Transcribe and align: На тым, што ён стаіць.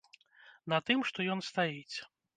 На 0.73 0.79
тым, 0.87 1.03
што 1.09 1.27
ён 1.37 1.45
стаіць. 1.49 1.97